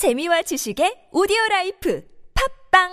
재미와 0.00 0.40
지식의 0.40 1.12
오디오 1.12 1.36
라이프 1.50 2.02
팝빵 2.72 2.88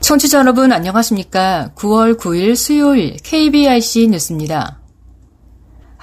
청취자 0.00 0.40
여러분 0.40 0.72
안녕하십니까? 0.72 1.70
9월 1.76 2.18
9일 2.18 2.56
수요일 2.56 3.16
KBRC 3.22 4.08
뉴스입니다. 4.08 4.85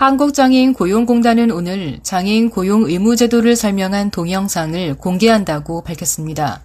한국장애인 0.04 0.74
고용공단은 0.74 1.50
오늘 1.50 1.98
장애인 2.04 2.50
고용 2.50 2.84
의무제도를 2.84 3.56
설명한 3.56 4.12
동영상을 4.12 4.96
공개한다고 4.96 5.82
밝혔습니다. 5.82 6.60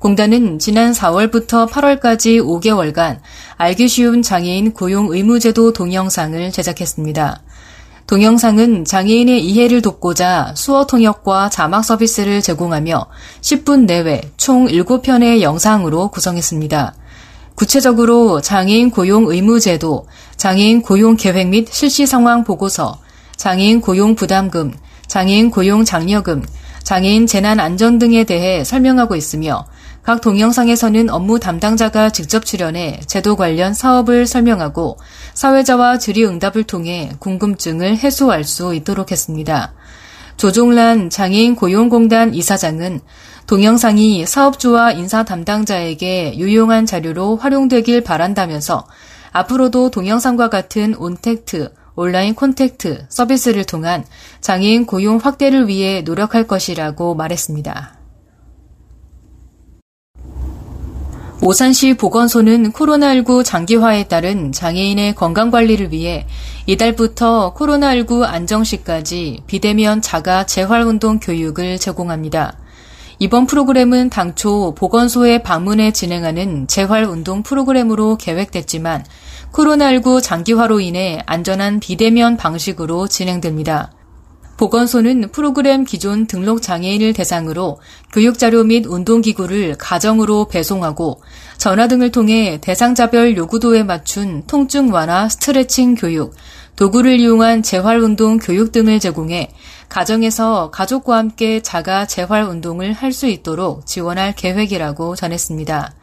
공단은 0.00 0.58
지난 0.58 0.90
4월부터 0.90 1.70
8월까지 1.70 2.42
5개월간 2.42 3.20
알기 3.58 3.86
쉬운 3.86 4.22
장애인 4.22 4.72
고용 4.72 5.12
의무제도 5.12 5.72
동영상을 5.72 6.50
제작했습니다. 6.50 7.42
동영상은 8.08 8.84
장애인의 8.84 9.46
이해를 9.46 9.80
돕고자 9.80 10.54
수어 10.56 10.84
통역과 10.84 11.50
자막 11.50 11.84
서비스를 11.84 12.42
제공하며 12.42 13.06
10분 13.40 13.86
내외 13.86 14.20
총 14.36 14.66
7편의 14.66 15.42
영상으로 15.42 16.08
구성했습니다. 16.08 16.94
구체적으로 17.54 18.40
장애인 18.40 18.90
고용 18.90 19.30
의무 19.30 19.60
제도, 19.60 20.06
장애인 20.36 20.82
고용 20.82 21.16
계획 21.16 21.48
및 21.48 21.68
실시 21.70 22.06
상황 22.06 22.44
보고서, 22.44 22.98
장애인 23.36 23.80
고용 23.80 24.14
부담금, 24.14 24.74
장애인 25.06 25.50
고용 25.50 25.84
장려금, 25.84 26.44
장애인 26.82 27.26
재난 27.26 27.60
안전 27.60 27.98
등에 27.98 28.24
대해 28.24 28.64
설명하고 28.64 29.16
있으며 29.16 29.64
각 30.02 30.20
동영상에서는 30.20 31.08
업무 31.08 31.40
담당자가 31.40 32.10
직접 32.10 32.44
출연해 32.44 33.00
제도 33.06 33.36
관련 33.36 33.72
사업을 33.72 34.26
설명하고 34.26 34.98
사회자와 35.32 35.98
질의응답을 35.98 36.64
통해 36.64 37.12
궁금증을 37.20 37.96
해소할 37.96 38.44
수 38.44 38.74
있도록 38.74 39.12
했습니다. 39.12 39.72
조종란 40.36 41.08
장애인 41.08 41.54
고용공단 41.54 42.34
이사장은 42.34 43.00
동영상이 43.46 44.24
사업주와 44.24 44.92
인사 44.92 45.22
담당자에게 45.22 46.38
유용한 46.38 46.86
자료로 46.86 47.36
활용되길 47.36 48.02
바란다면서 48.02 48.86
앞으로도 49.32 49.90
동영상과 49.90 50.48
같은 50.48 50.94
온택트, 50.94 51.74
온라인 51.94 52.34
콘택트 52.34 53.04
서비스를 53.10 53.64
통한 53.64 54.04
장애인 54.40 54.86
고용 54.86 55.18
확대를 55.18 55.68
위해 55.68 56.00
노력할 56.00 56.46
것이라고 56.46 57.14
말했습니다. 57.14 57.98
오산시 61.42 61.94
보건소는 61.98 62.72
코로나19 62.72 63.44
장기화에 63.44 64.04
따른 64.04 64.50
장애인의 64.50 65.14
건강관리를 65.14 65.92
위해 65.92 66.26
이달부터 66.66 67.52
코로나19 67.54 68.22
안정시까지 68.22 69.42
비대면 69.46 70.00
자가 70.00 70.46
재활운동 70.46 71.20
교육을 71.20 71.78
제공합니다. 71.78 72.63
이번 73.18 73.46
프로그램은 73.46 74.10
당초 74.10 74.74
보건소에 74.74 75.42
방문해 75.42 75.92
진행하는 75.92 76.66
재활운동 76.66 77.42
프로그램으로 77.42 78.16
계획됐지만 78.16 79.04
코로나19 79.52 80.20
장기화로 80.22 80.80
인해 80.80 81.22
안전한 81.26 81.78
비대면 81.78 82.36
방식으로 82.36 83.06
진행됩니다. 83.06 83.92
보건소는 84.56 85.30
프로그램 85.32 85.84
기존 85.84 86.26
등록 86.26 86.62
장애인을 86.62 87.12
대상으로 87.12 87.80
교육자료 88.12 88.62
및 88.62 88.86
운동기구를 88.86 89.76
가정으로 89.78 90.46
배송하고 90.46 91.20
전화 91.58 91.88
등을 91.88 92.10
통해 92.10 92.58
대상자별 92.60 93.36
요구도에 93.36 93.82
맞춘 93.82 94.44
통증 94.46 94.92
완화 94.92 95.28
스트레칭 95.28 95.96
교육, 95.96 96.34
도구를 96.76 97.20
이용한 97.20 97.62
재활운동 97.62 98.38
교육 98.38 98.72
등을 98.72 98.98
제공해 98.98 99.50
가정에서 99.88 100.70
가족과 100.70 101.16
함께 101.16 101.60
자가 101.60 102.06
재활운동을 102.06 102.92
할 102.92 103.12
수 103.12 103.26
있도록 103.28 103.86
지원할 103.86 104.34
계획이라고 104.34 105.14
전했습니다. 105.14 105.94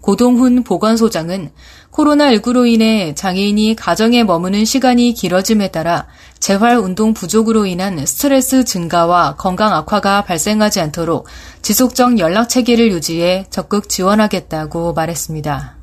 고동훈 0.00 0.64
보건소장은 0.64 1.50
코로나19로 1.90 2.66
인해 2.66 3.14
장애인이 3.14 3.76
가정에 3.76 4.24
머무는 4.24 4.64
시간이 4.64 5.12
길어짐에 5.12 5.68
따라 5.68 6.06
재활 6.38 6.78
운동 6.78 7.12
부족으로 7.14 7.66
인한 7.66 8.04
스트레스 8.06 8.64
증가와 8.64 9.36
건강 9.36 9.74
악화가 9.74 10.24
발생하지 10.24 10.80
않도록 10.80 11.26
지속적 11.62 12.18
연락 12.18 12.48
체계를 12.48 12.92
유지해 12.92 13.46
적극 13.50 13.88
지원하겠다고 13.88 14.94
말했습니다. 14.94 15.73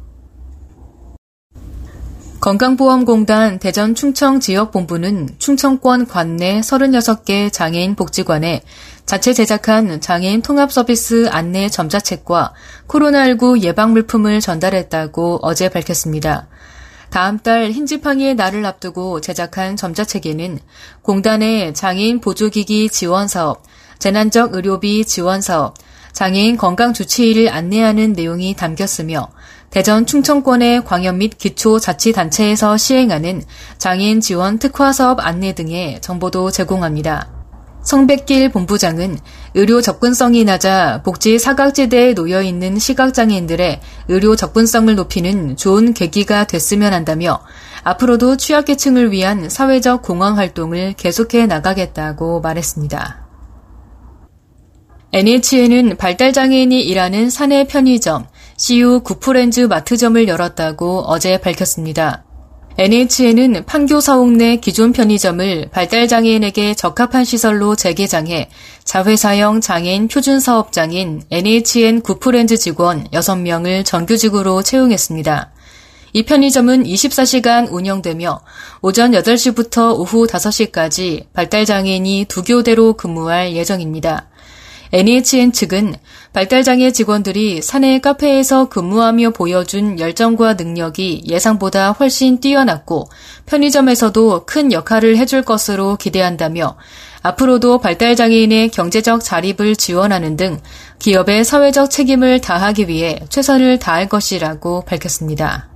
건강보험공단 2.42 3.60
대전 3.60 3.94
충청 3.94 4.40
지역본부는 4.40 5.36
충청권 5.38 6.08
관내 6.08 6.62
36개 6.62 7.54
장애인 7.54 7.94
복지관에 7.94 8.64
자체 9.06 9.32
제작한 9.32 10.02
장애인 10.02 10.42
통합 10.42 10.72
서비스 10.72 11.28
안내 11.30 11.70
점자책과 11.70 12.54
코로나19 12.88 13.62
예방 13.62 13.92
물품을 13.94 14.42
전달했다고 14.42 15.42
어제 15.44 15.70
밝혔습니다. 15.70 16.48
다음 17.12 17.38
달 17.38 17.70
흰지팡이의 17.70 18.34
날을 18.34 18.66
앞두고 18.66 19.22
제작한 19.22 19.76
점자책에는 19.76 20.58
공단의 21.04 21.76
장애인 21.76 22.22
보조기기 22.22 22.90
지원 22.90 23.28
사업, 23.28 23.62
재난적 24.00 24.56
의료비 24.56 25.06
지원 25.06 25.42
사업, 25.42 25.76
장애인 26.14 26.58
건강 26.58 26.94
주치의를 26.94 27.50
안내하는 27.50 28.14
내용이 28.14 28.56
담겼으며 28.56 29.30
대전 29.70 30.06
충청권의 30.06 30.84
광역 30.84 31.16
및 31.16 31.38
기초 31.38 31.80
자치단체에서 31.80 32.76
시행하는 32.76 33.42
장애인 33.78 34.20
지원 34.20 34.60
특화 34.60 34.92
사업 34.92 35.26
안내 35.26 35.54
등의 35.54 36.02
정보도 36.02 36.52
제공합니다. 36.52 37.30
성백길 37.84 38.50
본부장은 38.50 39.18
의료 39.56 39.82
접근성이 39.82 40.44
낮아 40.44 41.02
복지 41.04 41.40
사각지대에 41.40 42.14
놓여 42.14 42.42
있는 42.42 42.78
시각장애인들의 42.78 43.82
의료 44.08 44.36
접근성을 44.36 44.94
높이는 44.94 45.58
좋은 45.58 45.94
계기가 45.94 46.46
됐으면 46.46 46.94
한다며 46.94 47.42
앞으로도 47.84 48.38
취약계층을 48.38 49.12
위한 49.12 49.50
사회적 49.50 50.04
공헌 50.04 50.36
활동을 50.36 50.94
계속해 50.94 51.48
나가겠다고 51.48 52.42
말했습니다. 52.42 53.31
NHN은 55.14 55.98
발달장애인이 55.98 56.82
일하는 56.84 57.30
사내 57.30 57.66
편의점, 57.66 58.28
CU 58.56 59.02
구프렌즈 59.02 59.60
마트점을 59.60 60.26
열었다고 60.26 61.04
어제 61.06 61.38
밝혔습니다. 61.38 62.24
NHN은 62.78 63.66
판교 63.66 64.00
사옥 64.00 64.32
내 64.32 64.56
기존 64.56 64.94
편의점을 64.94 65.68
발달장애인에게 65.74 66.76
적합한 66.76 67.26
시설로 67.26 67.76
재개장해 67.76 68.50
자회사형 68.86 69.60
장애인 69.60 70.08
표준사업장인 70.08 71.24
NHN 71.30 72.04
구프렌즈 72.04 72.56
직원 72.56 73.04
6명을 73.10 73.84
정규직으로 73.84 74.64
채용했습니다. 74.64 75.52
이 76.14 76.24
편의점은 76.24 76.84
24시간 76.86 77.68
운영되며 77.70 78.40
오전 78.82 79.12
8시부터 79.12 80.00
오후 80.00 80.26
5시까지 80.26 81.34
발달장애인이 81.34 82.28
두 82.30 82.44
교대로 82.44 82.94
근무할 82.94 83.54
예정입니다. 83.54 84.31
NHN 84.94 85.54
측은 85.54 85.96
발달장애 86.34 86.92
직원들이 86.92 87.62
사내 87.62 88.00
카페에서 88.00 88.68
근무하며 88.68 89.30
보여준 89.30 90.00
열정과 90.00 90.56
능력이 90.56 91.24
예상보다 91.28 91.92
훨씬 91.94 92.42
뛰어났고 92.42 93.08
편의점에서도 93.46 94.46
큰 94.46 94.74
역할을 94.74 95.16
해줄 95.16 95.44
것으로 95.44 95.96
기대한다며 95.96 96.76
앞으로도 97.22 97.80
발달장애인의 97.80 98.70
경제적 98.70 99.24
자립을 99.24 99.78
지원하는 99.78 100.36
등 100.36 100.60
기업의 101.00 101.46
사회적 101.46 101.90
책임을 101.90 102.42
다하기 102.42 102.90
위해 102.90 103.20
최선을 103.30 103.80
다할 103.80 104.10
것이라고 104.10 104.82
밝혔습니다. 104.82 105.70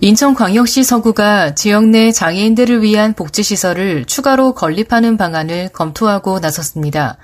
인천광역시 0.00 0.84
서구가 0.84 1.54
지역 1.54 1.86
내 1.86 2.12
장애인들을 2.12 2.82
위한 2.82 3.14
복지시설을 3.14 4.04
추가로 4.04 4.52
건립하는 4.52 5.16
방안을 5.16 5.70
검토하고 5.70 6.38
나섰습니다. 6.38 7.16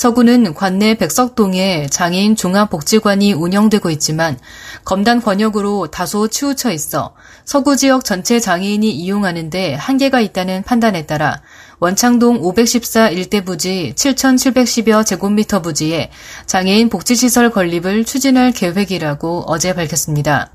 서구는 0.00 0.54
관내 0.54 0.94
백석동에 0.94 1.88
장애인 1.90 2.34
종합복지관이 2.34 3.34
운영되고 3.34 3.90
있지만 3.90 4.38
검단 4.86 5.20
권역으로 5.20 5.88
다소 5.88 6.28
치우쳐 6.28 6.70
있어 6.70 7.14
서구 7.44 7.76
지역 7.76 8.02
전체 8.02 8.40
장애인이 8.40 8.90
이용하는데 8.90 9.74
한계가 9.74 10.20
있다는 10.20 10.62
판단에 10.62 11.04
따라 11.04 11.42
원창동 11.80 12.38
514 12.40 13.10
일대 13.10 13.44
부지 13.44 13.92
7,710여 13.94 15.04
제곱미터 15.04 15.60
부지에 15.60 16.10
장애인 16.46 16.88
복지시설 16.88 17.50
건립을 17.50 18.06
추진할 18.06 18.52
계획이라고 18.52 19.44
어제 19.48 19.74
밝혔습니다. 19.74 20.50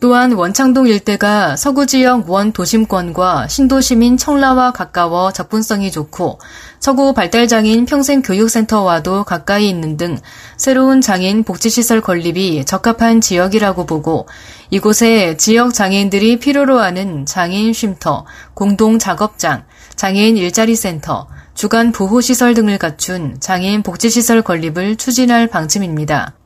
또한 0.00 0.32
원창동 0.32 0.88
일대가 0.88 1.56
서구 1.56 1.86
지역 1.86 2.30
원 2.30 2.52
도심권과 2.52 3.48
신도시민 3.48 4.16
청라와 4.16 4.72
가까워 4.72 5.30
접근성이 5.30 5.90
좋고 5.90 6.38
서구 6.78 7.12
발달장애인 7.12 7.84
평생교육센터와도 7.84 9.24
가까이 9.24 9.68
있는 9.68 9.98
등 9.98 10.18
새로운 10.56 11.02
장애인 11.02 11.44
복지시설 11.44 12.00
건립이 12.00 12.64
적합한 12.64 13.20
지역이라고 13.20 13.84
보고 13.84 14.26
이곳에 14.70 15.36
지역 15.36 15.74
장애인들이 15.74 16.38
필요로 16.38 16.78
하는 16.78 17.26
장애인 17.26 17.74
쉼터, 17.74 18.24
공동 18.54 18.98
작업장, 18.98 19.64
장애인 19.96 20.38
일자리 20.38 20.76
센터, 20.76 21.28
주간 21.52 21.92
보호시설 21.92 22.54
등을 22.54 22.78
갖춘 22.78 23.36
장애인 23.38 23.82
복지시설 23.82 24.40
건립을 24.40 24.96
추진할 24.96 25.46
방침입니다. 25.46 26.36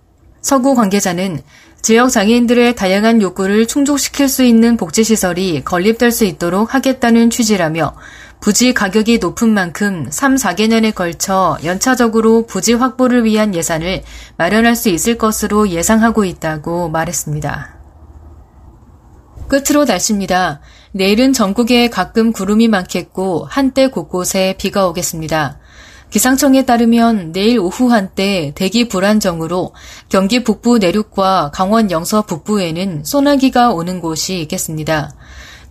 서구 0.45 0.75
관계자는 0.75 1.41
지역 1.85 2.09
장애인들의 2.09 2.77
다양한 2.77 3.21
욕구를 3.21 3.67
충족시킬 3.67 4.27
수 4.31 4.43
있는 4.43 4.79
복지시설이 4.79 5.65
건립될 5.67 6.13
수 6.13 6.25
있도록 6.25 6.73
하겠다는 6.73 7.29
취지라며 7.29 7.95
부지 8.41 8.73
가격이 8.73 9.19
높은 9.19 9.51
만큼 9.51 10.07
3, 10.09 10.37
4개년에 10.37 10.95
걸쳐 10.95 11.59
연차적으로 11.63 12.47
부지 12.47 12.73
확보를 12.73 13.27
위한 13.27 13.55
예산을 13.55 14.03
마련할 14.39 14.77
수 14.77 14.89
있을 14.89 15.19
것으로 15.19 15.69
예상하고 15.69 16.25
있다고 16.25 16.89
말했습니다. 16.89 17.75
끝으로 19.49 19.85
날씨입니다. 19.85 20.63
내일은 20.93 21.35
전국에 21.35 21.91
가끔 21.91 22.33
구름이 22.33 22.67
많겠고 22.69 23.45
한때 23.45 23.89
곳곳에 23.89 24.55
비가 24.57 24.89
오겠습니다. 24.89 25.59
기상청에 26.11 26.65
따르면 26.65 27.33
내일 27.33 27.59
오후 27.59 27.91
한때 27.91 28.53
대기 28.55 28.89
불안정으로 28.89 29.73
경기 30.09 30.45
북부 30.45 30.79
내륙과 30.79 31.51
강원 31.53 31.91
영서 31.91 32.23
북부에는 32.23 33.05
소나기가 33.05 33.73
오는 33.73 34.01
곳이 34.01 34.41
있겠습니다. 34.43 35.13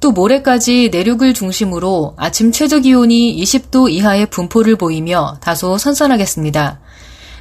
또 0.01 0.11
모레까지 0.11 0.89
내륙을 0.91 1.33
중심으로 1.33 2.15
아침 2.17 2.51
최저 2.51 2.79
기온이 2.79 3.41
20도 3.41 3.89
이하의 3.89 4.25
분포를 4.25 4.75
보이며 4.75 5.37
다소 5.39 5.77
선선하겠습니다. 5.77 6.81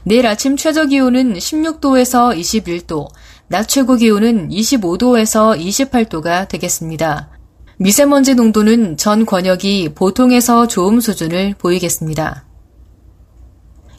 내일 0.05 0.27
아침 0.29 0.57
최저 0.57 0.87
기온은 0.87 1.35
16도에서 1.35 2.39
21도, 2.39 3.09
낮 3.49 3.67
최고 3.67 3.97
기온은 3.97 4.49
25도에서 4.49 5.59
28도가 5.59 6.49
되겠습니다. 6.49 7.31
미세먼지 7.79 8.37
농도는 8.37 8.97
전 8.97 9.27
권역이 9.27 9.95
보통에서 9.97 10.69
좋음 10.69 11.01
수준을 11.01 11.55
보이겠습니다. 11.59 12.45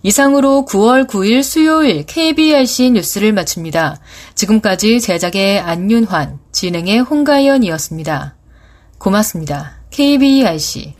이상으로 0.04 0.66
9월 0.68 1.08
9일 1.08 1.44
수요일 1.44 2.06
KBRC 2.06 2.92
뉴스를 2.92 3.32
마칩니다. 3.32 3.98
지금까지 4.36 5.00
제작의 5.00 5.60
안윤환, 5.60 6.40
진행의 6.52 7.00
홍가연이었습니다. 7.00 8.36
고맙습니다. 9.00 9.78
KBRC 9.92 10.96